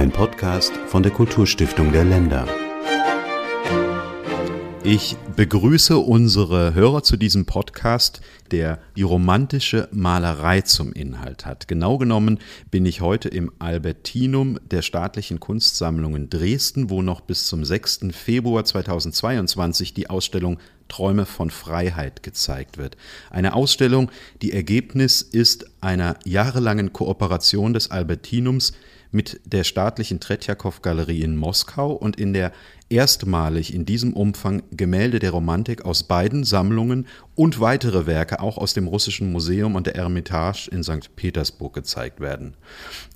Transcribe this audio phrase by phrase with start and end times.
[0.00, 2.48] Ein Podcast von der Kulturstiftung der Länder.
[4.82, 11.68] Ich begrüße unsere Hörer zu diesem Podcast, der die romantische Malerei zum Inhalt hat.
[11.68, 12.38] Genau genommen
[12.70, 18.06] bin ich heute im Albertinum der Staatlichen Kunstsammlungen Dresden, wo noch bis zum 6.
[18.12, 22.96] Februar 2022 die Ausstellung Träume von Freiheit gezeigt wird.
[23.28, 24.10] Eine Ausstellung,
[24.40, 28.72] die Ergebnis ist einer jahrelangen Kooperation des Albertinums
[29.12, 32.52] mit der staatlichen Tretjakow-Galerie in Moskau und in der
[32.88, 38.74] erstmalig in diesem Umfang Gemälde der Romantik aus beiden Sammlungen und weitere Werke auch aus
[38.74, 41.14] dem Russischen Museum und der Ermitage in St.
[41.16, 42.54] Petersburg gezeigt werden.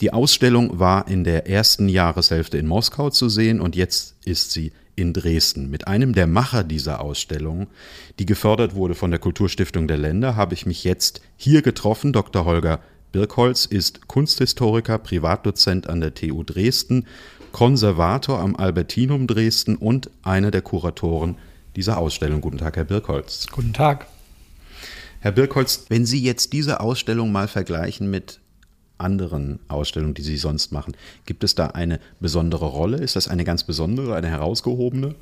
[0.00, 4.72] Die Ausstellung war in der ersten Jahreshälfte in Moskau zu sehen und jetzt ist sie
[4.96, 5.70] in Dresden.
[5.70, 7.66] Mit einem der Macher dieser Ausstellung,
[8.18, 12.12] die gefördert wurde von der Kulturstiftung der Länder, habe ich mich jetzt hier getroffen.
[12.12, 12.44] Dr.
[12.44, 12.80] Holger
[13.14, 17.06] Birkholz ist Kunsthistoriker, Privatdozent an der TU Dresden,
[17.52, 21.36] Konservator am Albertinum Dresden und einer der Kuratoren
[21.76, 22.40] dieser Ausstellung.
[22.40, 23.46] Guten Tag, Herr Birkholz.
[23.52, 24.08] Guten Tag.
[25.20, 28.40] Herr Birkholz, wenn Sie jetzt diese Ausstellung mal vergleichen mit
[28.98, 32.96] anderen Ausstellungen, die Sie sonst machen, gibt es da eine besondere Rolle?
[32.96, 35.14] Ist das eine ganz besondere, eine herausgehobene?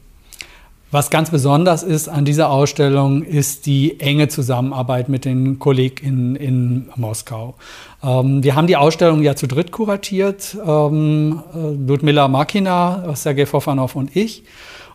[0.93, 6.91] Was ganz besonders ist an dieser Ausstellung, ist die enge Zusammenarbeit mit den Kollegen in
[6.97, 7.55] Moskau.
[8.03, 13.97] Ähm, wir haben die Ausstellung ja zu dritt kuratiert, ähm, äh, Ludmila Makina, Sergei Fofanov
[13.97, 14.45] und ich.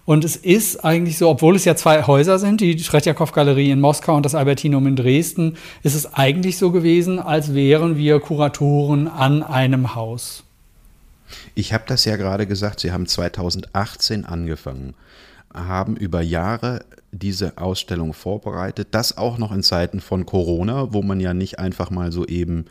[0.05, 4.15] Und es ist eigentlich so, obwohl es ja zwei Häuser sind, die Tretjakow-Galerie in Moskau
[4.15, 9.41] und das Albertinum in Dresden, ist es eigentlich so gewesen, als wären wir Kuratoren an
[9.41, 10.43] einem Haus.
[11.55, 14.93] Ich habe das ja gerade gesagt, Sie haben 2018 angefangen
[15.57, 18.89] haben über Jahre diese Ausstellung vorbereitet.
[18.91, 22.65] Das auch noch in Zeiten von Corona, wo man ja nicht einfach mal so eben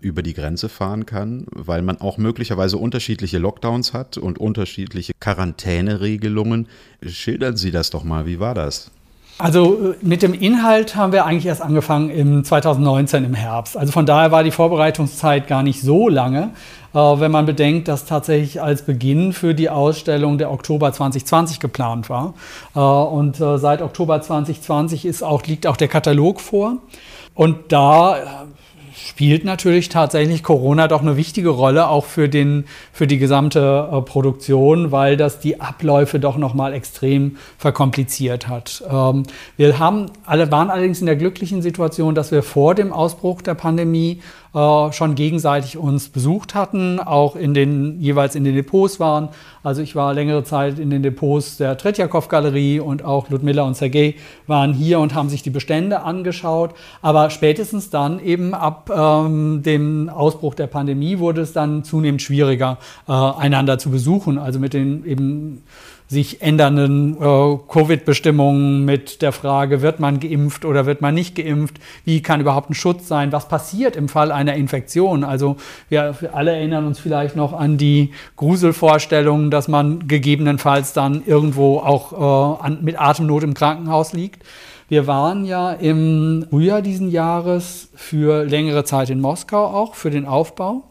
[0.00, 6.66] über die Grenze fahren kann, weil man auch möglicherweise unterschiedliche Lockdowns hat und unterschiedliche Quarantäneregelungen.
[7.06, 8.90] Schildern Sie das doch mal, wie war das?
[9.42, 13.76] Also äh, mit dem Inhalt haben wir eigentlich erst angefangen im 2019 im Herbst.
[13.76, 16.50] Also von daher war die Vorbereitungszeit gar nicht so lange,
[16.94, 22.08] äh, wenn man bedenkt, dass tatsächlich als Beginn für die Ausstellung der Oktober 2020 geplant
[22.08, 22.34] war.
[22.76, 26.76] Äh, und seit Oktober 2020 ist auch, liegt auch der Katalog vor.
[27.34, 28.46] Und da
[29.08, 34.00] spielt natürlich tatsächlich Corona doch eine wichtige Rolle auch für, den, für die gesamte äh,
[34.02, 38.82] Produktion, weil das die Abläufe doch nochmal extrem verkompliziert hat.
[38.88, 39.24] Ähm,
[39.56, 43.54] wir haben alle, waren allerdings in der glücklichen Situation, dass wir vor dem Ausbruch der
[43.54, 44.20] Pandemie
[44.54, 49.30] äh, schon gegenseitig uns besucht hatten, auch in den, jeweils in den Depots waren.
[49.62, 54.16] Also ich war längere Zeit in den Depots der Tretjakow-Galerie und auch Ludmilla und Sergei
[54.46, 56.74] waren hier und haben sich die Bestände angeschaut.
[57.00, 62.78] Aber spätestens dann eben ab ähm, dem Ausbruch der Pandemie wurde es dann zunehmend schwieriger,
[63.08, 64.38] äh, einander zu besuchen.
[64.38, 65.62] Also mit den eben
[66.12, 71.76] sich ändernden äh, Covid-Bestimmungen mit der Frage, wird man geimpft oder wird man nicht geimpft?
[72.04, 73.32] Wie kann überhaupt ein Schutz sein?
[73.32, 75.24] Was passiert im Fall einer Infektion?
[75.24, 75.56] Also
[75.88, 82.12] wir, alle erinnern uns vielleicht noch an die Gruselvorstellungen, dass man gegebenenfalls dann irgendwo auch
[82.12, 84.44] äh, an, mit Atemnot im Krankenhaus liegt.
[84.92, 90.26] Wir waren ja im Frühjahr diesen Jahres für längere Zeit in Moskau auch, für den
[90.26, 90.82] Aufbau.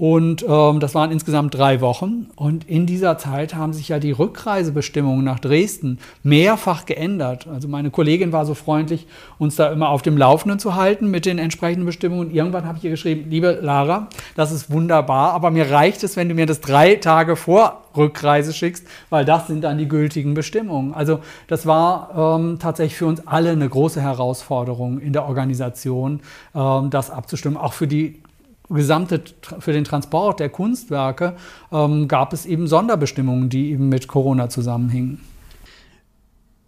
[0.00, 2.28] Und ähm, das waren insgesamt drei Wochen.
[2.34, 7.46] Und in dieser Zeit haben sich ja die Rückreisebestimmungen nach Dresden mehrfach geändert.
[7.46, 9.06] Also meine Kollegin war so freundlich,
[9.38, 12.28] uns da immer auf dem Laufenden zu halten mit den entsprechenden Bestimmungen.
[12.28, 16.16] Und irgendwann habe ich ihr geschrieben, liebe Lara, das ist wunderbar, aber mir reicht es,
[16.16, 20.32] wenn du mir das drei Tage vor Rückreise schickst, weil das sind dann die gültigen
[20.32, 20.94] Bestimmungen.
[20.94, 26.20] Also das war ähm, tatsächlich für uns alle eine große Herausforderung in der Organisation,
[26.54, 28.22] ähm, das abzustimmen, auch für die
[28.70, 29.22] gesamte,
[29.58, 31.36] für den Transport der Kunstwerke
[31.72, 35.20] ähm, gab es eben Sonderbestimmungen, die eben mit Corona zusammenhingen.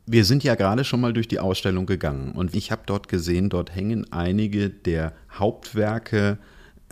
[0.04, 3.50] Wir sind ja gerade schon mal durch die Ausstellung gegangen und ich habe dort gesehen,
[3.50, 6.38] dort hängen einige der Hauptwerke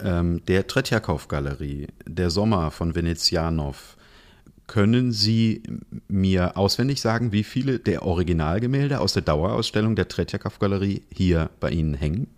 [0.03, 3.97] ähm, der Tretjakow-Galerie, der Sommer von Venezianov.
[4.69, 5.65] Können Sie
[6.07, 11.95] mir auswendig sagen, wie viele der Originalgemälde aus der Dauerausstellung der Tretjakow-Galerie hier bei Ihnen
[11.95, 12.29] hängen?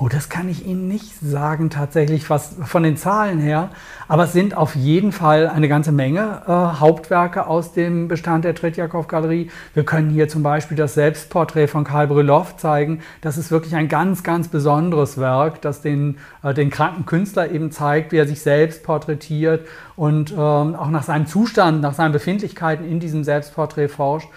[0.00, 3.70] Oh, das kann ich Ihnen nicht sagen tatsächlich, was von den Zahlen her.
[4.06, 8.54] Aber es sind auf jeden Fall eine ganze Menge äh, Hauptwerke aus dem Bestand der
[8.54, 9.50] Tretjakow-Galerie.
[9.74, 13.00] Wir können hier zum Beispiel das Selbstporträt von Karl Brülow zeigen.
[13.22, 17.72] Das ist wirklich ein ganz, ganz besonderes Werk, das den, äh, den kranken Künstler eben
[17.72, 19.66] zeigt, wie er sich selbst porträtiert
[19.96, 20.36] und ähm,
[20.76, 24.28] auch nach seinem Zustand, nach seinen Befindlichkeiten in diesem Selbstporträt forscht.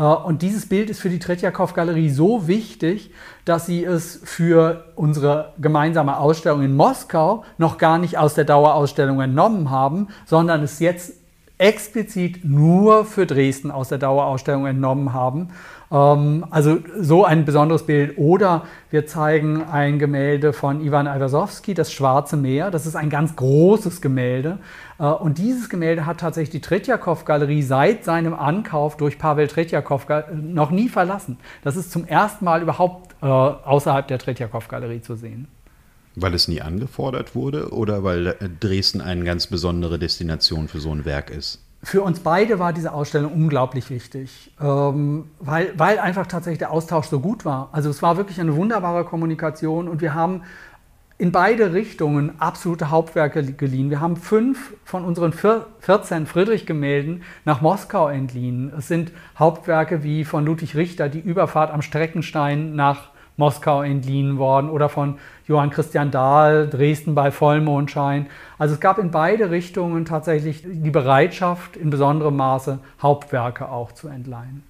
[0.00, 3.12] Äh, und dieses Bild ist für die Tretjakow-Galerie so wichtig,
[3.44, 9.20] dass sie es für unsere gemeinsame Ausstellung in Moskau noch gar nicht aus der Dauerausstellung
[9.20, 11.12] entnommen haben, sondern es jetzt
[11.58, 15.50] explizit nur für Dresden aus der Dauerausstellung entnommen haben.
[15.90, 18.16] Ähm, also so ein besonderes Bild.
[18.18, 22.70] Oder wir zeigen ein Gemälde von Ivan Iwasowski, das Schwarze Meer.
[22.70, 24.58] Das ist ein ganz großes Gemälde.
[24.98, 30.70] Äh, und dieses Gemälde hat tatsächlich die Tretjakow-Galerie seit seinem Ankauf durch Pavel Tretjakow noch
[30.70, 31.38] nie verlassen.
[31.62, 35.48] Das ist zum ersten Mal überhaupt äh, außerhalb der Tretjakow-Galerie zu sehen.
[36.16, 40.90] Weil es nie angefordert wurde oder weil äh, Dresden eine ganz besondere Destination für so
[40.90, 41.60] ein Werk ist?
[41.82, 47.06] Für uns beide war diese Ausstellung unglaublich wichtig, ähm, weil, weil einfach tatsächlich der Austausch
[47.06, 47.70] so gut war.
[47.72, 50.42] Also es war wirklich eine wunderbare Kommunikation und wir haben
[51.16, 53.90] in beide Richtungen absolute Hauptwerke geliehen.
[53.90, 58.72] Wir haben fünf von unseren 14 Friedrich-Gemälden nach Moskau entliehen.
[58.76, 64.70] Es sind Hauptwerke wie von Ludwig Richter, die Überfahrt am Streckenstein nach Moskau entliehen worden
[64.70, 68.26] oder von Johann Christian Dahl, Dresden bei Vollmondschein.
[68.58, 74.06] Also es gab in beide Richtungen tatsächlich die Bereitschaft, in besonderem Maße Hauptwerke auch zu
[74.08, 74.62] entleihen.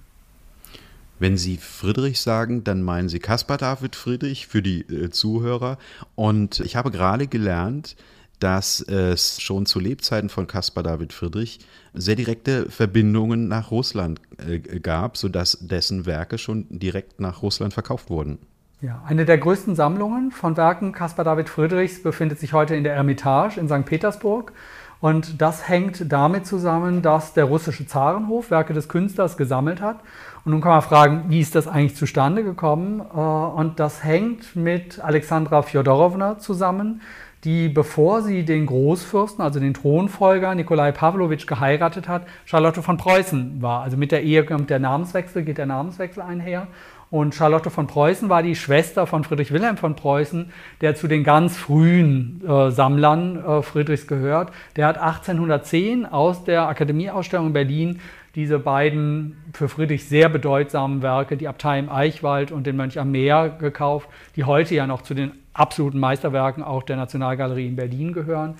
[1.19, 5.77] Wenn Sie Friedrich sagen, dann meinen Sie Caspar David Friedrich für die äh, Zuhörer.
[6.15, 7.95] Und ich habe gerade gelernt,
[8.39, 11.59] dass es schon zu Lebzeiten von Caspar David Friedrich
[11.93, 18.09] sehr direkte Verbindungen nach Russland äh, gab, sodass dessen Werke schon direkt nach Russland verkauft
[18.09, 18.39] wurden.
[18.83, 22.95] Ja, eine der größten Sammlungen von Werken Caspar David Friedrichs befindet sich heute in der
[22.95, 23.85] Ermitage in St.
[23.85, 24.53] Petersburg.
[24.99, 29.99] Und das hängt damit zusammen, dass der russische Zarenhof Werke des Künstlers gesammelt hat.
[30.45, 33.01] Und nun kann man fragen, wie ist das eigentlich zustande gekommen?
[33.01, 37.01] Äh, und das hängt mit Alexandra Fjodorowna zusammen,
[37.43, 43.61] die, bevor sie den Großfürsten, also den Thronfolger Nikolai Pawlowitsch geheiratet hat, Charlotte von Preußen
[43.61, 43.83] war.
[43.83, 46.67] Also mit der Ehe kommt der Namenswechsel, geht der Namenswechsel einher.
[47.11, 50.49] Und Charlotte von Preußen war die Schwester von Friedrich Wilhelm von Preußen,
[50.79, 54.51] der zu den ganz frühen äh, Sammlern äh, Friedrichs gehört.
[54.77, 57.99] Der hat 1810 aus der Akademieausstellung in Berlin
[58.33, 63.11] diese beiden für Friedrich sehr bedeutsamen Werke, die Abtei im Eichwald und den Mönch am
[63.11, 68.13] Meer, gekauft, die heute ja noch zu den absoluten Meisterwerken auch der Nationalgalerie in Berlin
[68.13, 68.55] gehören,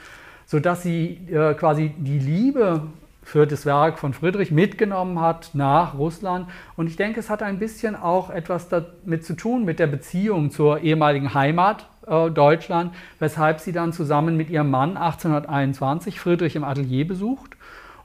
[0.45, 2.81] sodass sie äh, quasi die Liebe
[3.23, 6.47] für das Werk von Friedrich mitgenommen hat nach Russland.
[6.75, 10.51] Und ich denke, es hat ein bisschen auch etwas damit zu tun, mit der Beziehung
[10.51, 16.63] zur ehemaligen Heimat äh, Deutschland, weshalb sie dann zusammen mit ihrem Mann 1821 Friedrich im
[16.63, 17.51] Atelier besucht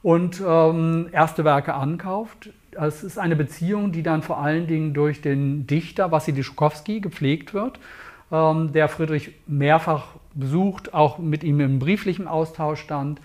[0.03, 2.51] und ähm, erste Werke ankauft.
[2.73, 7.55] Es ist eine Beziehung, die dann vor allen Dingen durch den Dichter Wassily Schukowski gepflegt
[7.55, 7.81] wird,
[8.31, 13.21] ähm, der Friedrich mehrfach besucht, auch mit ihm im brieflichen Austausch stand.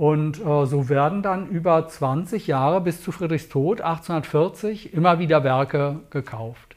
[0.00, 5.44] Und äh, so werden dann über 20 Jahre bis zu Friedrichs Tod 1840 immer wieder
[5.44, 6.76] Werke gekauft.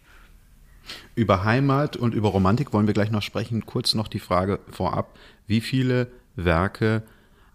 [1.16, 3.66] Über Heimat und über Romantik wollen wir gleich noch sprechen.
[3.66, 5.18] Kurz noch die Frage vorab,
[5.48, 7.04] wie viele Werke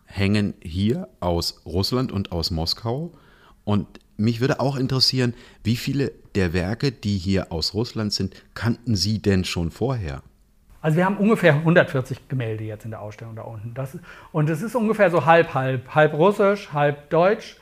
[0.07, 3.13] hängen hier aus Russland und aus Moskau?
[3.65, 3.87] Und
[4.17, 5.35] mich würde auch interessieren,
[5.65, 10.23] wie viele der Werke, die hier aus Russland sind, kannten Sie denn schon vorher?
[10.89, 13.75] Also wir haben ungefähr 140 Gemälde jetzt in der Ausstellung da unten.
[13.75, 13.99] Das,
[14.33, 17.59] und es ist ungefähr so halb, halb, halb russisch, halb deutsch.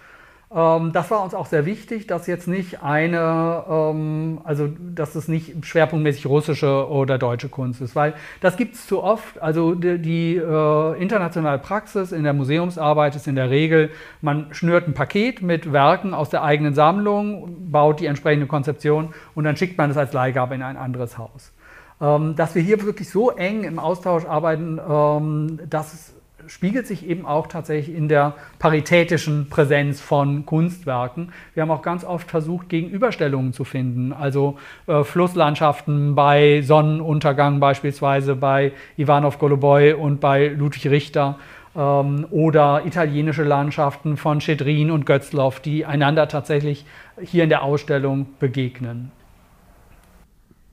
[0.55, 5.27] Ähm, das war uns auch sehr wichtig, dass jetzt nicht eine, ähm, also dass es
[5.27, 9.43] nicht schwerpunktmäßig russische oder deutsche Kunst ist, weil das gibt es zu oft.
[9.43, 13.91] Also die, die äh, internationale Praxis in der Museumsarbeit ist in der Regel,
[14.21, 19.43] man schnürt ein Paket mit Werken aus der eigenen Sammlung, baut die entsprechende Konzeption und
[19.43, 21.53] dann schickt man es als Leihgabe in ein anderes Haus.
[22.01, 26.13] Ähm, dass wir hier wirklich so eng im Austausch arbeiten, ähm, das
[26.47, 31.33] spiegelt sich eben auch tatsächlich in der paritätischen Präsenz von Kunstwerken.
[31.55, 38.37] Wir haben auch ganz oft versucht, Gegenüberstellungen zu finden, also äh, Flusslandschaften bei Sonnenuntergang beispielsweise
[38.37, 41.39] bei Ivanov Goluboy und bei Ludwig Richter
[41.75, 46.85] ähm, oder italienische Landschaften von Schedrin und Götzloff, die einander tatsächlich
[47.21, 49.11] hier in der Ausstellung begegnen.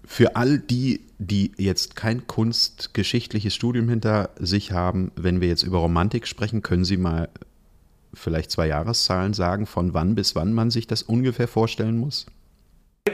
[0.05, 5.79] Für all die, die jetzt kein kunstgeschichtliches Studium hinter sich haben, wenn wir jetzt über
[5.79, 7.29] Romantik sprechen, können Sie mal
[8.13, 12.25] vielleicht zwei Jahreszahlen sagen, von wann bis wann man sich das ungefähr vorstellen muss?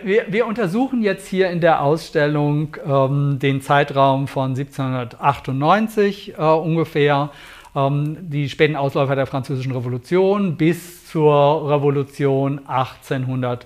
[0.04, 7.32] Wir, wir untersuchen jetzt hier in der Ausstellung ähm, den Zeitraum von 1798 äh, ungefähr,
[7.76, 13.66] ähm, die späten Ausläufer der Französischen Revolution bis zur Revolution 1800.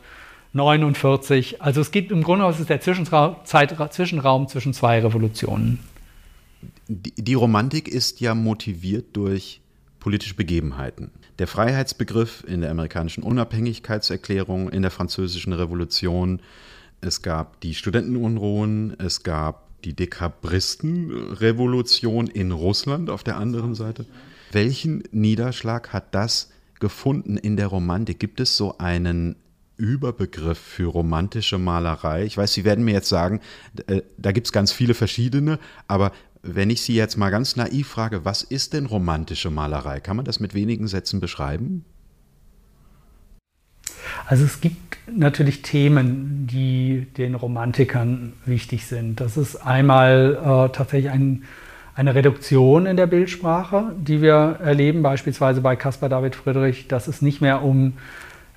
[0.53, 1.61] 49.
[1.61, 5.79] Also es geht im Grunde genommen, es ist der Zwischenraum, Zeit, Zwischenraum zwischen zwei Revolutionen.
[6.87, 9.61] Die, die Romantik ist ja motiviert durch
[9.99, 11.11] politische Begebenheiten.
[11.39, 16.41] der Freiheitsbegriff in der amerikanischen Unabhängigkeitserklärung, in der französischen Revolution.
[17.01, 24.05] Es gab die Studentenunruhen, es gab die Dekabristenrevolution in Russland auf der anderen Seite.
[24.51, 28.19] Welchen Niederschlag hat das gefunden in der Romantik?
[28.19, 29.35] Gibt es so einen
[29.77, 32.25] Überbegriff für romantische Malerei?
[32.25, 33.39] Ich weiß, Sie werden mir jetzt sagen,
[33.87, 36.11] äh, da gibt es ganz viele verschiedene, aber
[36.43, 39.99] wenn ich Sie jetzt mal ganz naiv frage, was ist denn romantische Malerei?
[40.01, 41.85] Kann man das mit wenigen Sätzen beschreiben?
[44.25, 49.19] Also es gibt natürlich Themen, die den Romantikern wichtig sind.
[49.19, 51.43] Das ist einmal äh, tatsächlich ein,
[51.95, 57.21] eine Reduktion in der Bildsprache, die wir erleben, beispielsweise bei Caspar David Friedrich, dass es
[57.21, 57.93] nicht mehr um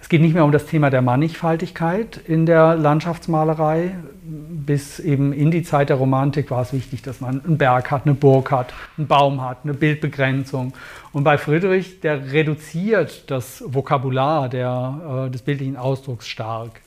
[0.07, 3.97] es geht nicht mehr um das Thema der Mannigfaltigkeit in der Landschaftsmalerei.
[4.23, 8.05] Bis eben in die Zeit der Romantik war es wichtig, dass man einen Berg hat,
[8.05, 10.75] eine Burg hat, einen Baum hat, eine Bildbegrenzung.
[11.13, 16.83] Und bei Friedrich, der reduziert das Vokabular der, äh, des bildlichen Ausdrucks stark,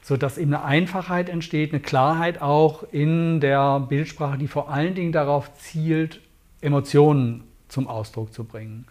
[0.00, 5.10] sodass eben eine Einfachheit entsteht, eine Klarheit auch in der Bildsprache, die vor allen Dingen
[5.10, 6.20] darauf zielt,
[6.60, 8.86] Emotionen zum Ausdruck zu bringen.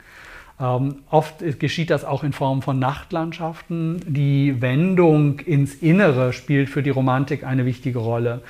[0.61, 4.01] Ähm, oft geschieht das auch in Form von Nachtlandschaften.
[4.05, 8.41] Die Wendung ins Innere spielt für die Romantik eine wichtige Rolle.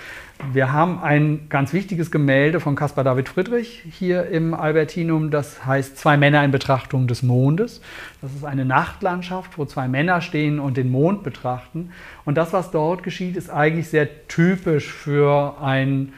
[0.53, 5.97] Wir haben ein ganz wichtiges Gemälde von Caspar David Friedrich hier im Albertinum, das heißt
[5.97, 7.81] Zwei Männer in Betrachtung des Mondes.
[8.21, 11.91] Das ist eine Nachtlandschaft, wo zwei Männer stehen und den Mond betrachten.
[12.25, 16.13] Und das, was dort geschieht, ist eigentlich sehr typisch für, ein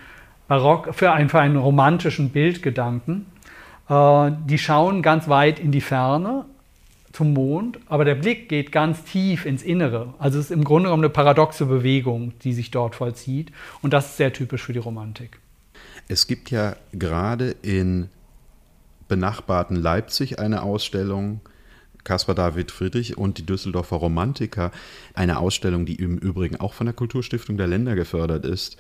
[0.48, 3.26] Barock, für, einen, für einen romantischen Bildgedanken.
[3.90, 6.46] Äh, die schauen ganz weit in die Ferne
[7.12, 10.14] zum Mond, aber der Blick geht ganz tief ins Innere.
[10.18, 13.52] Also es ist im Grunde genommen eine paradoxe Bewegung, die sich dort vollzieht.
[13.82, 15.40] Und das ist sehr typisch für die Romantik.
[16.08, 18.10] Es gibt ja gerade in
[19.08, 21.42] benachbarten Leipzig eine Ausstellung,
[22.04, 24.72] Caspar David Friedrich und die Düsseldorfer Romantiker,
[25.14, 28.78] eine Ausstellung, die im Übrigen auch von der Kulturstiftung der Länder gefördert ist.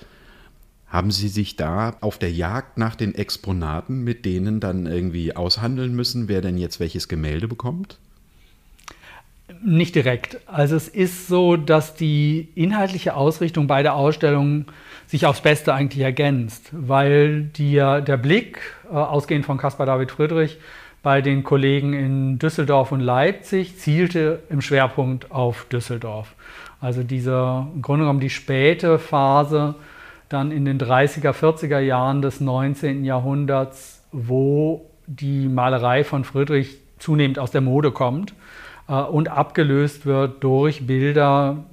[0.91, 5.95] Haben Sie sich da auf der Jagd nach den Exponaten mit denen dann irgendwie aushandeln
[5.95, 7.97] müssen, wer denn jetzt welches Gemälde bekommt?
[9.63, 10.37] Nicht direkt.
[10.47, 14.65] Also es ist so, dass die inhaltliche Ausrichtung beider Ausstellungen
[15.07, 20.57] sich aufs Beste eigentlich ergänzt, weil die, der Blick, äh, ausgehend von Caspar David Friedrich,
[21.03, 26.35] bei den Kollegen in Düsseldorf und Leipzig zielte im Schwerpunkt auf Düsseldorf.
[26.81, 29.75] Also diese, im Grunde genommen die späte Phase
[30.33, 33.03] dann in den 30er, 40er Jahren des 19.
[33.03, 38.33] Jahrhunderts, wo die Malerei von Friedrich zunehmend aus der Mode kommt
[38.87, 41.65] äh, und abgelöst wird durch Bilder,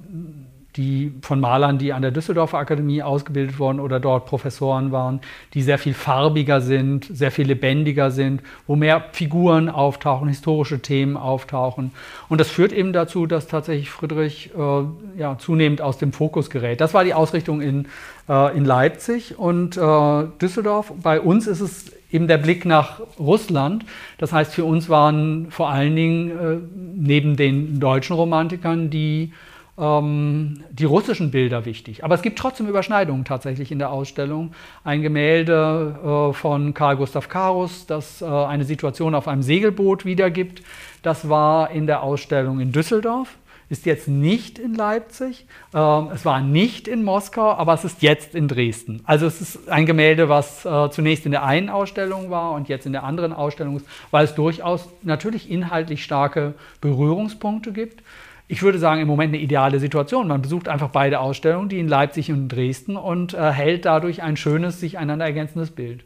[0.75, 5.19] die von Malern, die an der Düsseldorfer Akademie ausgebildet wurden oder dort Professoren waren,
[5.53, 11.17] die sehr viel farbiger sind, sehr viel lebendiger sind, wo mehr Figuren auftauchen, historische Themen
[11.17, 11.91] auftauchen.
[12.27, 16.81] Und das führt eben dazu, dass tatsächlich Friedrich äh, ja, zunehmend aus dem Fokus gerät.
[16.81, 17.87] Das war die Ausrichtung in,
[18.27, 20.93] äh, in Leipzig und äh, Düsseldorf.
[21.01, 23.85] Bei uns ist es eben der Blick nach Russland.
[24.17, 26.57] Das heißt, für uns waren vor allen Dingen äh,
[26.95, 29.31] neben den deutschen Romantikern die
[29.79, 32.03] ähm, die russischen Bilder wichtig.
[32.03, 34.51] Aber es gibt trotzdem Überschneidungen tatsächlich in der Ausstellung.
[34.83, 40.61] Ein Gemälde äh, von Karl Gustav Karus, das äh, eine Situation auf einem Segelboot wiedergibt.
[41.01, 43.37] Das war in der Ausstellung in Düsseldorf
[43.69, 45.45] ist jetzt nicht in Leipzig,
[45.75, 49.01] ähm, es war nicht in Moskau, aber es ist jetzt in Dresden.
[49.05, 52.87] Also es ist ein Gemälde, was äh, zunächst in der einen Ausstellung war und jetzt
[52.87, 58.01] in der anderen Ausstellung ist, weil es durchaus natürlich inhaltlich starke Berührungspunkte gibt
[58.51, 60.27] ich würde sagen, im Moment eine ideale Situation.
[60.27, 64.79] Man besucht einfach beide Ausstellungen, die in Leipzig und Dresden und erhält dadurch ein schönes,
[64.79, 66.03] sich einander ergänzendes Bild.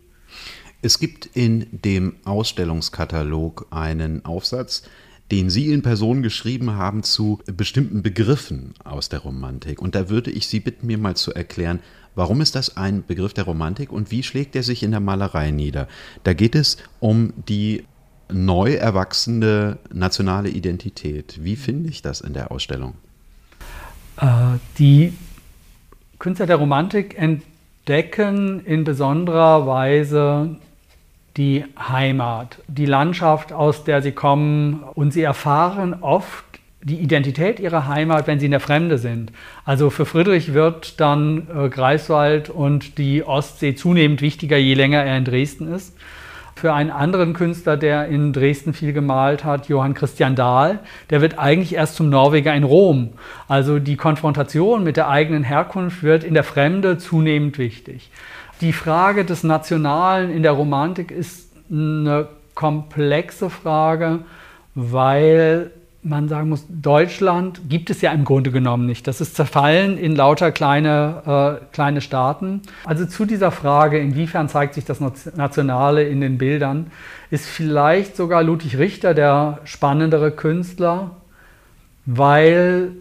[0.81, 4.83] Es gibt in dem Ausstellungskatalog einen Aufsatz,
[5.31, 9.81] den Sie in Person geschrieben haben zu bestimmten Begriffen aus der Romantik.
[9.81, 11.79] Und da würde ich Sie bitten, mir mal zu erklären,
[12.13, 15.51] warum ist das ein Begriff der Romantik und wie schlägt er sich in der Malerei
[15.51, 15.87] nieder?
[16.23, 17.85] Da geht es um die
[18.33, 21.39] neu erwachsene nationale Identität.
[21.41, 22.95] Wie finde ich das in der Ausstellung?
[24.19, 25.13] Äh, die
[26.19, 30.57] Künstler der Romantik entdecken in besonderer Weise
[31.37, 36.45] die Heimat, die Landschaft, aus der sie kommen und sie erfahren oft
[36.83, 39.31] die Identität ihrer Heimat, wenn sie in der Fremde sind.
[39.65, 45.17] Also für Friedrich wird dann äh, Greifswald und die Ostsee zunehmend wichtiger, je länger er
[45.17, 45.95] in Dresden ist.
[46.63, 50.79] Für einen anderen Künstler, der in Dresden viel gemalt hat, Johann Christian Dahl,
[51.09, 53.09] der wird eigentlich erst zum Norweger in Rom.
[53.49, 58.11] Also die Konfrontation mit der eigenen Herkunft wird in der Fremde zunehmend wichtig.
[58.61, 64.19] Die Frage des Nationalen in der Romantik ist eine komplexe Frage,
[64.73, 65.69] weil
[66.03, 69.07] man sagen muss, Deutschland gibt es ja im Grunde genommen nicht.
[69.07, 72.61] Das ist zerfallen in lauter kleine, äh, kleine Staaten.
[72.83, 76.91] Also zu dieser Frage, inwiefern zeigt sich das Nationale in den Bildern,
[77.31, 81.11] ist vielleicht sogar Ludwig Richter der spannendere Künstler,
[82.05, 82.91] weil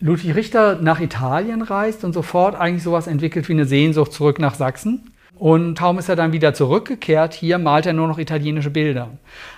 [0.00, 4.54] Ludwig Richter nach Italien reist und sofort eigentlich sowas entwickelt wie eine Sehnsucht zurück nach
[4.54, 5.10] Sachsen.
[5.38, 9.10] Und kaum ist er dann wieder zurückgekehrt, hier malt er nur noch italienische Bilder.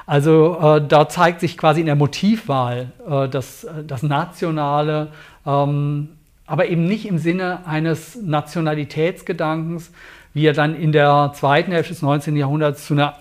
[0.07, 5.09] Also äh, da zeigt sich quasi in der Motivwahl äh, das, das Nationale,
[5.47, 6.11] ähm,
[6.47, 9.93] aber eben nicht im Sinne eines Nationalitätsgedankens,
[10.35, 12.37] wie er dann in der zweiten Hälfte des 19.
[12.37, 13.15] Jahrhunderts zu einer,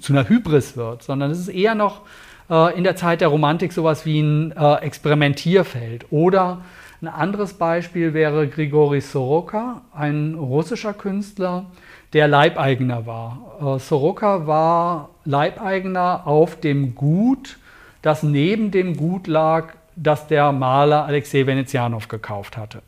[0.00, 2.02] zu einer Hybris wird, sondern es ist eher noch
[2.48, 6.06] äh, in der Zeit der Romantik sowas wie ein äh, Experimentierfeld.
[6.10, 6.62] Oder
[7.02, 11.66] ein anderes Beispiel wäre Grigori Soroka, ein russischer Künstler,
[12.14, 13.58] der Leibeigener war.
[13.60, 17.58] Äh, Soroka war Leibeigener auf dem Gut,
[18.02, 22.82] das neben dem Gut lag, das der Maler Alexei Venezianov gekauft hatte.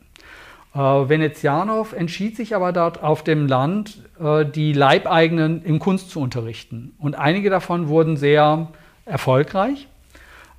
[0.73, 6.21] Äh, Venezianov entschied sich aber dort auf dem Land, äh, die Leibeigenen in Kunst zu
[6.21, 6.93] unterrichten.
[6.97, 8.69] Und einige davon wurden sehr
[9.05, 9.87] erfolgreich.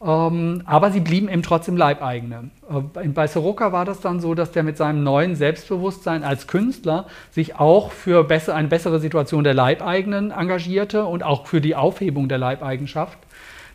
[0.00, 2.50] Ähm, aber sie blieben eben trotzdem Leibeigene.
[2.70, 7.06] Äh, bei Soroka war das dann so, dass der mit seinem neuen Selbstbewusstsein als Künstler
[7.32, 12.28] sich auch für besser, eine bessere Situation der Leibeigenen engagierte und auch für die Aufhebung
[12.28, 13.18] der Leibeigenschaft.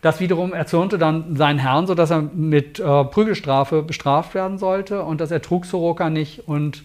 [0.02, 5.20] Das wiederum erzürnte dann seinen Herrn, sodass er mit äh, Prügelstrafe bestraft werden sollte und
[5.20, 6.84] das ertrug Soroka nicht und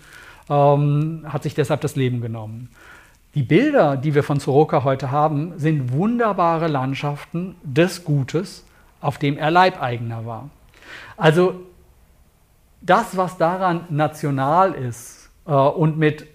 [0.51, 2.71] ähm, hat sich deshalb das Leben genommen.
[3.35, 8.65] Die Bilder, die wir von Soroka heute haben, sind wunderbare Landschaften des Gutes,
[9.01, 10.51] auf dem er Leibeigener war.
[11.17, 11.61] Also
[12.81, 16.27] das, was daran national ist äh, und mit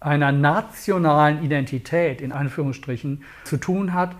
[0.00, 4.14] einer nationalen Identität in Anführungsstrichen zu tun hat,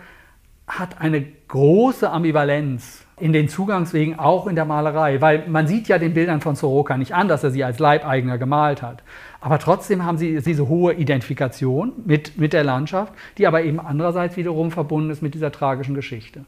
[0.67, 5.99] hat eine große Ambivalenz in den Zugangswegen, auch in der Malerei, weil man sieht ja
[5.99, 9.03] den Bildern von Soroka nicht an, dass er sie als Leibeigener gemalt hat.
[9.41, 14.37] Aber trotzdem haben sie diese hohe Identifikation mit, mit der Landschaft, die aber eben andererseits
[14.37, 16.45] wiederum verbunden ist mit dieser tragischen Geschichte.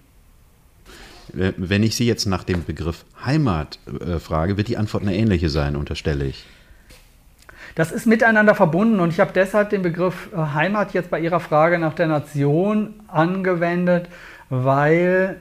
[1.35, 5.49] Wenn ich Sie jetzt nach dem Begriff Heimat äh, frage, wird die Antwort eine ähnliche
[5.49, 6.45] sein, unterstelle ich.
[7.75, 11.41] Das ist miteinander verbunden und ich habe deshalb den Begriff äh, Heimat jetzt bei Ihrer
[11.41, 14.09] Frage nach der Nation angewendet,
[14.51, 15.41] weil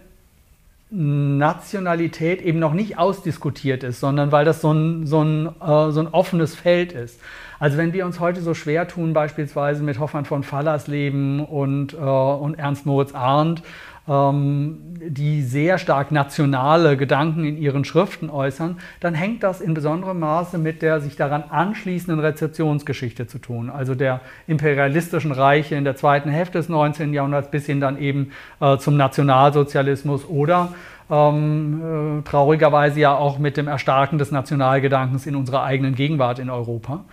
[0.89, 5.99] Nationalität eben noch nicht ausdiskutiert ist, sondern weil das so ein, so ein, äh, so
[5.99, 7.19] ein offenes Feld ist.
[7.59, 11.97] Also wenn wir uns heute so schwer tun, beispielsweise mit Hoffmann von Fallersleben und, äh,
[11.97, 13.63] und Ernst Moritz Arndt,
[14.07, 20.57] die sehr stark nationale Gedanken in ihren Schriften äußern, dann hängt das in besonderem Maße
[20.57, 26.29] mit der sich daran anschließenden Rezeptionsgeschichte zu tun, also der imperialistischen Reiche in der zweiten
[26.29, 27.13] Hälfte des 19.
[27.13, 30.69] Jahrhunderts bis hin dann eben äh, zum Nationalsozialismus oder
[31.09, 36.49] ähm, äh, traurigerweise ja auch mit dem Erstarken des Nationalgedankens in unserer eigenen Gegenwart in
[36.49, 37.03] Europa.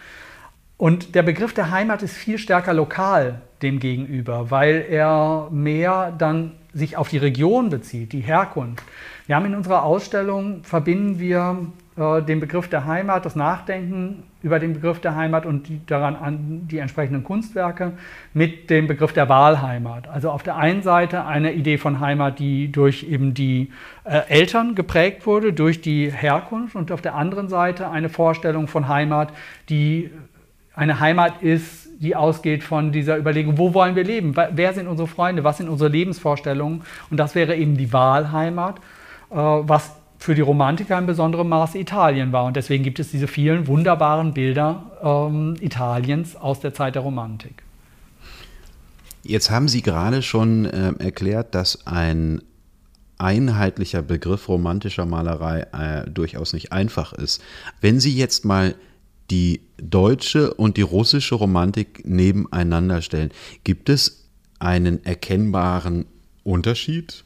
[0.76, 6.52] Und der Begriff der Heimat ist viel stärker lokal dem gegenüber, weil er mehr dann
[6.72, 8.84] sich auf die Region bezieht, die Herkunft.
[9.26, 14.58] Wir haben in unserer Ausstellung, verbinden wir äh, den Begriff der Heimat, das Nachdenken über
[14.58, 17.92] den Begriff der Heimat und die daran an die entsprechenden Kunstwerke
[18.34, 20.08] mit dem Begriff der Wahlheimat.
[20.08, 23.70] Also auf der einen Seite eine Idee von Heimat, die durch eben die
[24.02, 28.88] äh, Eltern geprägt wurde, durch die Herkunft und auf der anderen Seite eine Vorstellung von
[28.88, 29.32] Heimat,
[29.68, 30.10] die
[30.74, 34.34] eine Heimat ist, die ausgeht von dieser Überlegung, wo wollen wir leben?
[34.34, 35.44] Wer sind unsere Freunde?
[35.44, 36.82] Was sind unsere Lebensvorstellungen?
[37.10, 38.78] Und das wäre eben die Wahlheimat,
[39.30, 42.44] äh, was für die Romantiker in besonderem Maße Italien war.
[42.44, 47.62] Und deswegen gibt es diese vielen wunderbaren Bilder ähm, Italiens aus der Zeit der Romantik.
[49.22, 52.42] Jetzt haben Sie gerade schon äh, erklärt, dass ein
[53.18, 57.42] einheitlicher Begriff romantischer Malerei äh, durchaus nicht einfach ist.
[57.80, 58.74] Wenn Sie jetzt mal
[59.30, 63.30] die deutsche und die russische Romantik nebeneinander stellen,
[63.64, 64.24] gibt es
[64.58, 66.06] einen erkennbaren
[66.42, 67.24] Unterschied?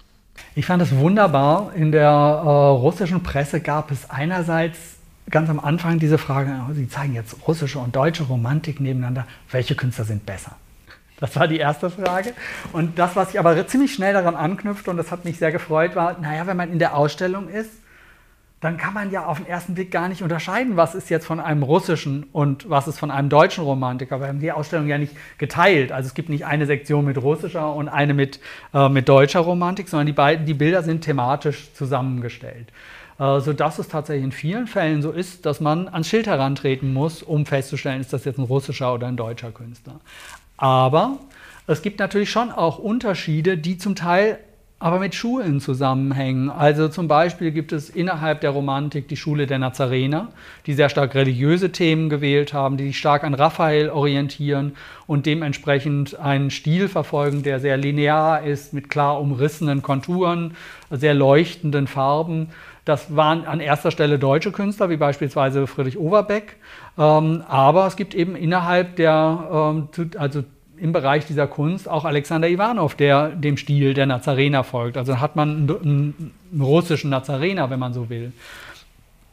[0.55, 1.73] Ich fand es wunderbar.
[1.75, 4.79] In der äh, russischen Presse gab es einerseits
[5.31, 9.75] ganz am Anfang diese Frage, oh, Sie zeigen jetzt russische und deutsche Romantik nebeneinander, welche
[9.75, 10.57] Künstler sind besser?
[11.21, 12.33] Das war die erste Frage.
[12.73, 15.97] Und das, was ich aber ziemlich schnell daran anknüpfte, und das hat mich sehr gefreut,
[15.97, 17.71] war, naja, wenn man in der Ausstellung ist,
[18.61, 21.39] dann kann man ja auf den ersten Blick gar nicht unterscheiden, was ist jetzt von
[21.39, 24.21] einem russischen und was ist von einem deutschen Romantiker.
[24.21, 25.93] Wir haben die Ausstellung ja nicht geteilt.
[25.93, 28.41] Also es gibt nicht eine Sektion mit russischer und eine mit,
[28.75, 32.73] äh, mit deutscher Romantik, sondern die, beiden, die Bilder sind thematisch zusammengestellt.
[33.21, 37.23] Äh, sodass es tatsächlich in vielen Fällen so ist, dass man ans Schild herantreten muss,
[37.23, 40.01] um festzustellen, ist das jetzt ein russischer oder ein deutscher Künstler.
[40.57, 41.19] Aber
[41.69, 44.39] es gibt natürlich schon auch Unterschiede, die zum Teil
[44.81, 46.51] aber mit Schulen zusammenhängen.
[46.51, 50.29] Also zum Beispiel gibt es innerhalb der Romantik die Schule der Nazarener,
[50.67, 54.77] die sehr stark religiöse Themen gewählt haben, die sich stark an Raphael orientieren
[55.09, 60.55] und dementsprechend einen Stil verfolgen, der sehr linear ist, mit klar umrissenen Konturen,
[60.91, 62.51] sehr leuchtenden Farben.
[62.85, 66.57] Das waren an erster Stelle deutsche Künstler, wie beispielsweise Friedrich Overbeck.
[66.97, 70.45] Ähm, aber es gibt eben innerhalb der, ähm, also
[70.81, 74.97] im Bereich dieser Kunst auch Alexander Ivanov, der dem Stil der Nazarener folgt.
[74.97, 78.33] Also hat man einen, einen russischen Nazarener, wenn man so will.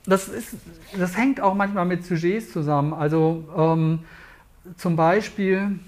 [0.06, 0.56] Das, ist,
[0.98, 2.94] das hängt auch manchmal mit Sujets zusammen.
[2.94, 4.00] Also ähm,
[4.78, 5.80] zum Beispiel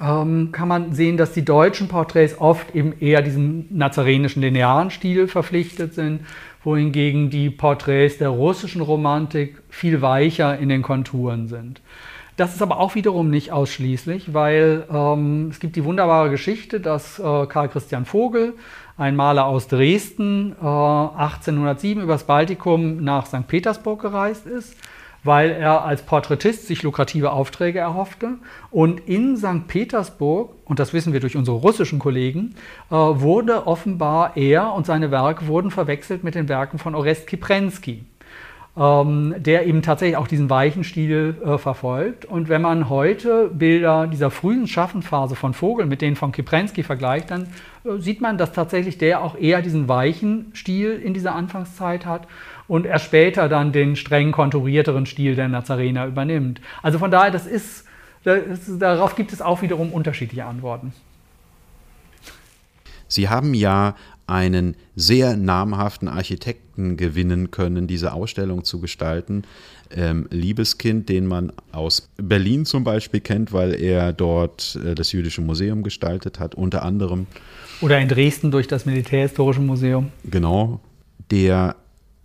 [0.00, 5.28] ähm, kann man sehen, dass die deutschen Porträts oft eben eher diesem nazarenischen linearen Stil
[5.28, 6.20] verpflichtet sind,
[6.64, 11.80] wohingegen die Porträts der russischen Romantik viel weicher in den Konturen sind.
[12.40, 17.18] Das ist aber auch wiederum nicht ausschließlich, weil ähm, es gibt die wunderbare Geschichte, dass
[17.18, 18.54] äh, Karl Christian Vogel,
[18.96, 23.46] ein Maler aus Dresden, äh, 1807 übers Baltikum nach St.
[23.46, 24.74] Petersburg gereist ist,
[25.22, 28.38] weil er als Porträtist sich lukrative Aufträge erhoffte.
[28.70, 29.68] Und in St.
[29.68, 32.54] Petersburg, und das wissen wir durch unsere russischen Kollegen,
[32.90, 38.06] äh, wurde offenbar er und seine Werke wurden verwechselt mit den Werken von Orest Kiprensky
[38.76, 42.24] ähm, der eben tatsächlich auch diesen weichen Stil äh, verfolgt.
[42.24, 47.30] Und wenn man heute Bilder dieser frühen Schaffenphase von Vogel mit denen von Kiprensky vergleicht,
[47.30, 47.48] dann
[47.84, 52.28] äh, sieht man, dass tatsächlich der auch eher diesen weichen Stil in dieser Anfangszeit hat
[52.68, 56.60] und er später dann den streng konturierteren Stil der Nazarener übernimmt.
[56.82, 57.84] Also von daher, das ist,
[58.22, 58.38] das,
[58.78, 60.92] darauf gibt es auch wiederum unterschiedliche Antworten.
[63.08, 63.96] Sie haben ja
[64.30, 69.42] einen sehr namhaften Architekten gewinnen können, diese Ausstellung zu gestalten.
[69.90, 75.40] Ähm, Liebeskind, den man aus Berlin zum Beispiel kennt, weil er dort äh, das Jüdische
[75.40, 77.26] Museum gestaltet hat, unter anderem.
[77.80, 80.12] Oder in Dresden durch das Militärhistorische Museum.
[80.22, 80.80] Genau,
[81.32, 81.74] der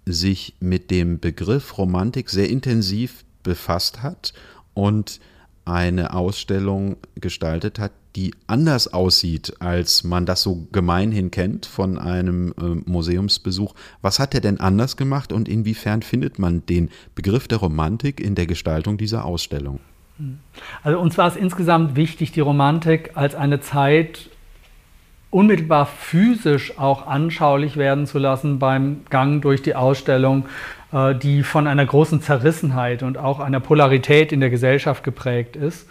[0.05, 4.33] sich mit dem Begriff Romantik sehr intensiv befasst hat
[4.75, 5.19] und
[5.65, 12.53] eine Ausstellung gestaltet hat, die anders aussieht, als man das so gemeinhin kennt von einem
[12.59, 13.73] äh, Museumsbesuch.
[14.01, 18.35] Was hat er denn anders gemacht und inwiefern findet man den Begriff der Romantik in
[18.35, 19.79] der Gestaltung dieser Ausstellung?
[20.83, 24.29] Also uns war es insgesamt wichtig, die Romantik als eine Zeit
[25.29, 30.45] unmittelbar physisch auch anschaulich werden zu lassen beim Gang durch die Ausstellung,
[30.93, 35.89] äh, die von einer großen Zerrissenheit und auch einer Polarität in der Gesellschaft geprägt ist.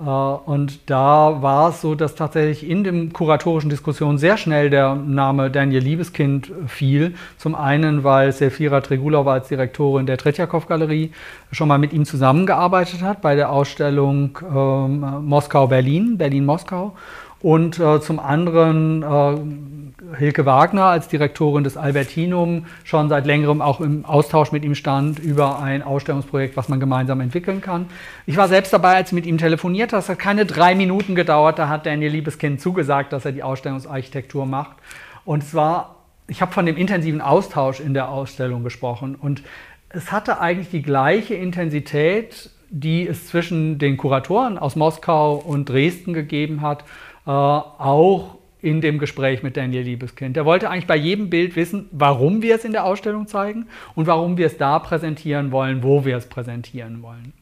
[0.00, 4.94] Äh, und da war es so, dass tatsächlich in den kuratorischen Diskussionen sehr schnell der
[4.94, 7.14] Name Daniel Liebeskind fiel.
[7.36, 11.12] Zum einen, weil Sefira Tregulova als Direktorin der Tretjakow-Galerie
[11.52, 16.94] schon mal mit ihm zusammengearbeitet hat bei der Ausstellung ähm, Moskau-Berlin, Berlin-Moskau.
[17.42, 19.79] Und äh, zum anderen äh,
[20.16, 25.18] Hilke Wagner als Direktorin des Albertinum schon seit längerem auch im Austausch mit ihm stand
[25.18, 27.86] über ein Ausstellungsprojekt, was man gemeinsam entwickeln kann.
[28.26, 30.00] Ich war selbst dabei, als ich mit ihm telefoniert habe.
[30.00, 31.58] Es hat keine drei Minuten gedauert.
[31.58, 34.76] Da hat Daniel Liebeskind zugesagt, dass er die Ausstellungsarchitektur macht.
[35.24, 35.96] Und es war,
[36.28, 39.14] ich habe von dem intensiven Austausch in der Ausstellung gesprochen.
[39.14, 39.42] Und
[39.90, 46.14] es hatte eigentlich die gleiche Intensität, die es zwischen den Kuratoren aus Moskau und Dresden
[46.14, 46.84] gegeben hat
[47.26, 50.36] äh, auch in dem Gespräch mit Daniel Liebeskind.
[50.36, 54.06] Er wollte eigentlich bei jedem Bild wissen, warum wir es in der Ausstellung zeigen und
[54.06, 57.32] warum wir es da präsentieren wollen, wo wir es präsentieren wollen.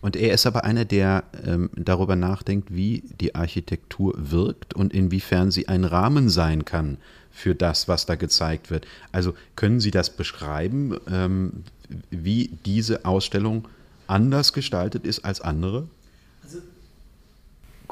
[0.00, 5.50] Und er ist aber einer, der ähm, darüber nachdenkt, wie die Architektur wirkt und inwiefern
[5.50, 6.98] sie ein Rahmen sein kann
[7.30, 8.86] für das, was da gezeigt wird.
[9.10, 11.64] Also können Sie das beschreiben, ähm,
[12.10, 13.66] wie diese Ausstellung
[14.06, 15.88] anders gestaltet ist als andere?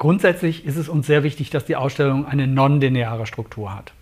[0.01, 3.93] Grundsätzlich ist es uns sehr wichtig, dass die Ausstellung eine non-lineare Struktur hat.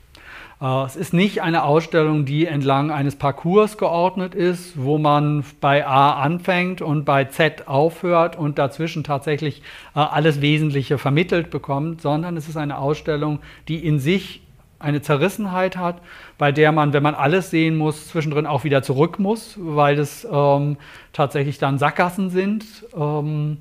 [0.62, 5.86] Äh, es ist nicht eine Ausstellung, die entlang eines Parcours geordnet ist, wo man bei
[5.86, 9.62] A anfängt und bei Z aufhört und dazwischen tatsächlich
[9.94, 14.42] äh, alles Wesentliche vermittelt bekommt, sondern es ist eine Ausstellung, die in sich
[14.80, 16.02] eine Zerrissenheit hat,
[16.38, 20.26] bei der man, wenn man alles sehen muss, zwischendrin auch wieder zurück muss, weil es
[20.32, 20.78] ähm,
[21.12, 22.64] tatsächlich dann Sackgassen sind.
[22.98, 23.58] Ähm,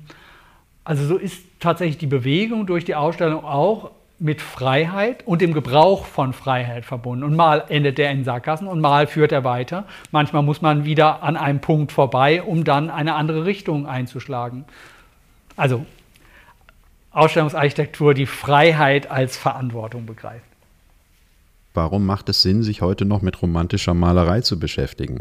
[0.89, 6.07] also so ist tatsächlich die Bewegung durch die Ausstellung auch mit Freiheit und dem Gebrauch
[6.07, 7.23] von Freiheit verbunden.
[7.23, 9.85] Und mal endet er in Sackgassen und mal führt er weiter.
[10.09, 14.65] Manchmal muss man wieder an einem Punkt vorbei, um dann eine andere Richtung einzuschlagen.
[15.55, 15.85] Also
[17.11, 20.43] Ausstellungsarchitektur, die Freiheit als Verantwortung begreift.
[21.75, 25.19] Warum macht es Sinn, sich heute noch mit romantischer Malerei zu beschäftigen?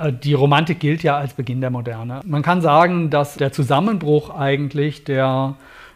[0.00, 2.20] Äh, die Romantik gilt ja als Beginn der Moderne.
[2.24, 5.54] Man kann sagen, dass der Zusammenbruch eigentlich der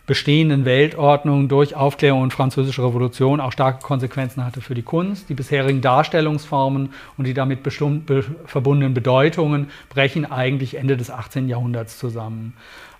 [0.08, 5.28] bestehenden Weltordnung durch Aufklärung und Französische Revolution auch starke Konsequenzen hatte für die Kunst.
[5.28, 11.48] Die bisherigen Darstellungsformen und die damit be verbundenen Bedeutungen brechen eigentlich Ende des 18.
[11.48, 12.54] Jahrhunderts zusammen.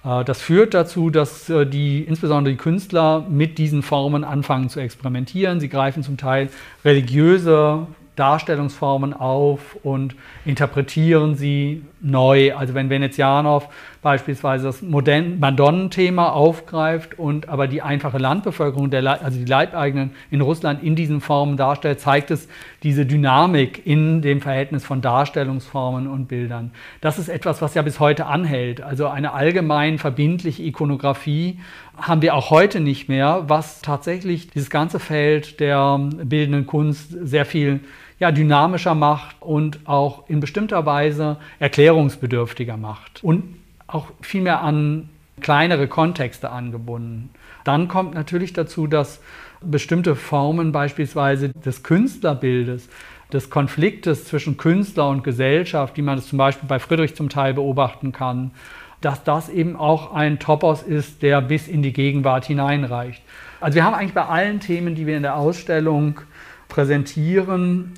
[0.04, 4.78] Äh, das führt dazu, dass äh, die, insbesondere die Künstler mit diesen Formen anfangen zu
[4.78, 5.60] experimentieren.
[5.60, 6.50] Sie greifen zum Teil
[6.84, 7.86] religiöse
[8.18, 12.54] Darstellungsformen auf und interpretieren sie neu.
[12.54, 13.68] Also wenn Venezianov
[14.02, 20.82] beispielsweise das Madonnenthema aufgreift und aber die einfache Landbevölkerung, der, also die Leibeigenen in Russland
[20.82, 22.48] in diesen Formen darstellt, zeigt es
[22.82, 26.70] diese Dynamik in dem Verhältnis von Darstellungsformen und Bildern.
[27.00, 28.80] Das ist etwas, was ja bis heute anhält.
[28.80, 31.58] Also eine allgemein verbindliche Ikonografie
[31.98, 37.44] haben wir auch heute nicht mehr, was tatsächlich dieses ganze Feld der bildenden Kunst sehr
[37.44, 37.80] viel
[38.18, 43.56] ja, dynamischer macht und auch in bestimmter Weise erklärungsbedürftiger macht und
[43.86, 45.08] auch viel mehr an
[45.40, 47.30] kleinere Kontexte angebunden.
[47.64, 49.20] Dann kommt natürlich dazu, dass
[49.60, 52.88] bestimmte Formen beispielsweise des Künstlerbildes,
[53.32, 57.54] des Konfliktes zwischen Künstler und Gesellschaft, wie man es zum Beispiel bei Friedrich zum Teil
[57.54, 58.52] beobachten kann,
[59.00, 63.22] dass das eben auch ein Topos ist, der bis in die Gegenwart hineinreicht.
[63.60, 66.20] Also wir haben eigentlich bei allen Themen, die wir in der Ausstellung
[66.68, 67.94] präsentieren,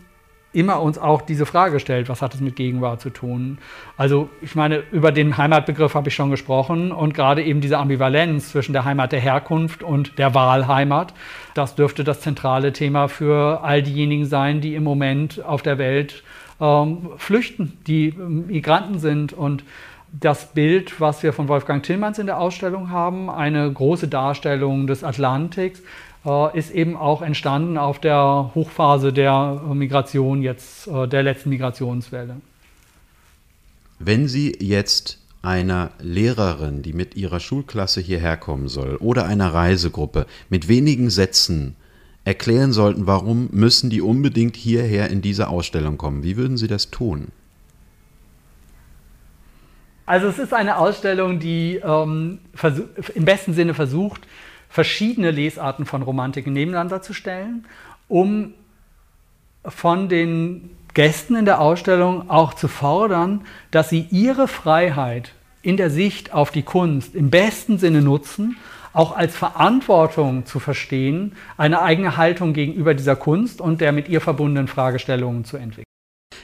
[0.52, 3.58] immer uns auch diese Frage stellt, was hat es mit Gegenwart zu tun?
[3.96, 8.50] Also ich meine, über den Heimatbegriff habe ich schon gesprochen und gerade eben diese Ambivalenz
[8.50, 11.14] zwischen der Heimat der Herkunft und der Wahlheimat,
[11.54, 16.24] das dürfte das zentrale Thema für all diejenigen sein, die im Moment auf der Welt
[16.60, 19.62] ähm, flüchten, die Migranten sind und
[20.12, 25.04] das Bild, was wir von Wolfgang Tillmanns in der Ausstellung haben, eine große Darstellung des
[25.04, 25.82] Atlantiks,
[26.24, 32.36] äh, ist eben auch entstanden auf der Hochphase der Migration jetzt, äh, der letzten Migrationswelle.
[33.98, 40.26] Wenn Sie jetzt einer Lehrerin, die mit ihrer Schulklasse hierher kommen soll, oder einer Reisegruppe
[40.48, 41.76] mit wenigen Sätzen
[42.24, 46.90] erklären sollten, warum müssen die unbedingt hierher in diese Ausstellung kommen, wie würden Sie das
[46.90, 47.28] tun?
[50.10, 52.40] Also es ist eine Ausstellung, die ähm,
[53.14, 54.26] im besten Sinne versucht,
[54.68, 57.64] verschiedene Lesarten von Romantik nebeneinander zu stellen,
[58.08, 58.52] um
[59.64, 65.90] von den Gästen in der Ausstellung auch zu fordern, dass sie ihre Freiheit in der
[65.90, 68.56] Sicht auf die Kunst im besten Sinne nutzen,
[68.92, 74.20] auch als Verantwortung zu verstehen, eine eigene Haltung gegenüber dieser Kunst und der mit ihr
[74.20, 75.84] verbundenen Fragestellungen zu entwickeln.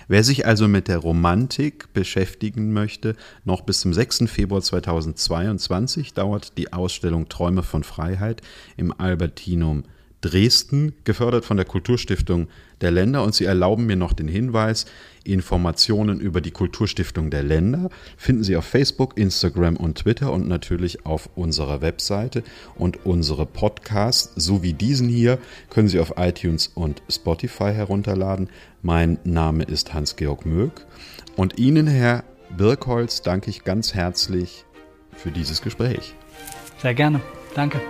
[0.08, 4.24] Wer sich also mit der Romantik beschäftigen möchte, noch bis zum 6.
[4.28, 8.40] Februar 2022 dauert die Ausstellung Träume von Freiheit
[8.76, 9.82] im Albertinum
[10.20, 12.46] Dresden, gefördert von der Kulturstiftung
[12.80, 13.24] der Länder.
[13.24, 14.86] Und Sie erlauben mir noch den Hinweis,
[15.26, 21.04] Informationen über die Kulturstiftung der Länder finden Sie auf Facebook, Instagram und Twitter und natürlich
[21.06, 22.42] auf unserer Webseite.
[22.76, 25.38] Und unsere Podcasts, so wie diesen hier,
[25.70, 28.48] können Sie auf iTunes und Spotify herunterladen.
[28.82, 30.86] Mein Name ist Hans-Georg Möck.
[31.36, 32.24] Und Ihnen, Herr
[32.56, 34.64] Birkholz, danke ich ganz herzlich
[35.12, 36.14] für dieses Gespräch.
[36.80, 37.20] Sehr gerne.
[37.54, 37.80] Danke.